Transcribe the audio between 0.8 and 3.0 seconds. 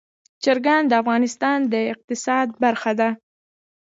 د افغانستان د اقتصاد برخه